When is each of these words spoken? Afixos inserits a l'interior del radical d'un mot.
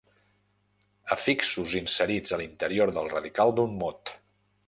Afixos 1.15 1.75
inserits 1.81 2.35
a 2.37 2.41
l'interior 2.43 2.93
del 2.97 3.13
radical 3.13 3.57
d'un 3.59 3.79
mot. 3.83 4.17